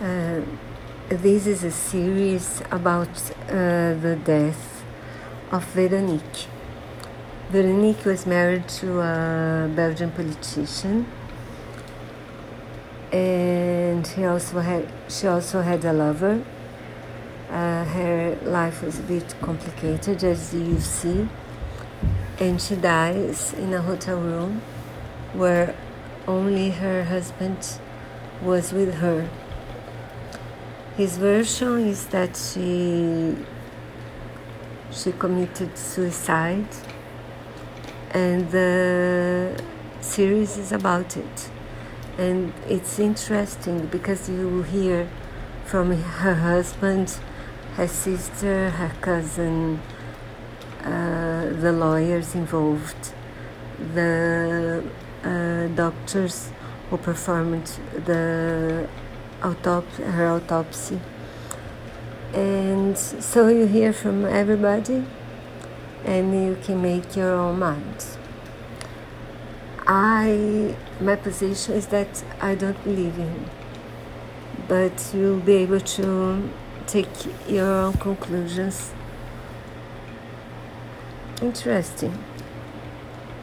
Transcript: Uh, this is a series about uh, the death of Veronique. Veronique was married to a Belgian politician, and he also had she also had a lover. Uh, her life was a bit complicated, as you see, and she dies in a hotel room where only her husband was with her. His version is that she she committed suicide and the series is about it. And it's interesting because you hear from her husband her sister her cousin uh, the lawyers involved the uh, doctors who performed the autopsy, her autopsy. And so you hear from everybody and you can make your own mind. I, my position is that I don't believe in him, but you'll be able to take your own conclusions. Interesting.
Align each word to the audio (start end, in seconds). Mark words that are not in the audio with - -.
Uh, 0.00 0.40
this 1.10 1.46
is 1.46 1.62
a 1.64 1.70
series 1.70 2.62
about 2.70 3.10
uh, 3.48 3.92
the 4.00 4.18
death 4.24 4.82
of 5.52 5.62
Veronique. 5.74 6.46
Veronique 7.50 8.04
was 8.06 8.26
married 8.26 8.66
to 8.66 9.00
a 9.00 9.70
Belgian 9.76 10.10
politician, 10.10 11.06
and 13.12 14.06
he 14.06 14.24
also 14.24 14.60
had 14.60 14.88
she 15.08 15.26
also 15.26 15.60
had 15.60 15.84
a 15.84 15.92
lover. 15.92 16.42
Uh, 17.50 17.84
her 17.84 18.38
life 18.44 18.82
was 18.82 18.98
a 18.98 19.02
bit 19.02 19.34
complicated, 19.42 20.24
as 20.24 20.54
you 20.54 20.80
see, 20.80 21.28
and 22.40 22.60
she 22.60 22.76
dies 22.76 23.52
in 23.52 23.74
a 23.74 23.82
hotel 23.82 24.18
room 24.18 24.62
where 25.34 25.76
only 26.26 26.70
her 26.70 27.04
husband 27.04 27.78
was 28.42 28.72
with 28.72 28.94
her. 28.94 29.28
His 30.96 31.16
version 31.16 31.88
is 31.88 32.06
that 32.08 32.36
she 32.36 33.34
she 34.90 35.12
committed 35.12 35.78
suicide 35.78 36.68
and 38.10 38.50
the 38.50 39.58
series 40.02 40.58
is 40.58 40.70
about 40.70 41.16
it. 41.16 41.50
And 42.18 42.52
it's 42.68 42.98
interesting 42.98 43.86
because 43.86 44.28
you 44.28 44.64
hear 44.64 45.08
from 45.64 45.92
her 45.92 46.34
husband 46.34 47.16
her 47.76 47.88
sister 47.88 48.68
her 48.68 48.92
cousin 49.00 49.80
uh, 50.84 51.46
the 51.58 51.72
lawyers 51.72 52.34
involved 52.34 53.14
the 53.94 54.84
uh, 55.24 55.68
doctors 55.68 56.50
who 56.90 56.98
performed 56.98 57.78
the 58.04 58.86
autopsy, 59.42 60.02
her 60.02 60.28
autopsy. 60.28 61.00
And 62.32 62.96
so 62.96 63.48
you 63.48 63.66
hear 63.66 63.92
from 63.92 64.24
everybody 64.24 65.04
and 66.04 66.32
you 66.32 66.56
can 66.62 66.80
make 66.80 67.14
your 67.14 67.32
own 67.32 67.58
mind. 67.58 68.04
I, 69.86 70.76
my 71.00 71.16
position 71.16 71.74
is 71.74 71.86
that 71.88 72.24
I 72.40 72.54
don't 72.54 72.82
believe 72.84 73.18
in 73.18 73.28
him, 73.28 73.50
but 74.68 75.10
you'll 75.14 75.40
be 75.40 75.56
able 75.56 75.80
to 75.80 76.48
take 76.86 77.08
your 77.48 77.66
own 77.66 77.94
conclusions. 77.94 78.92
Interesting. 81.40 82.16